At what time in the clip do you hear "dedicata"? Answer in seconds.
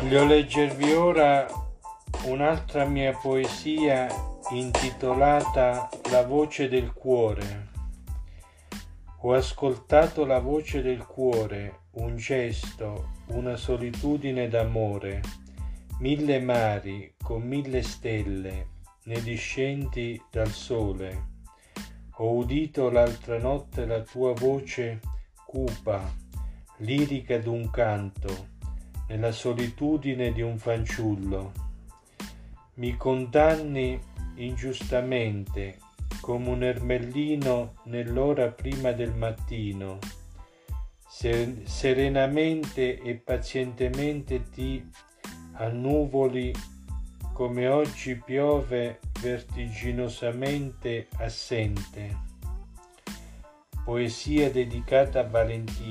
54.52-55.18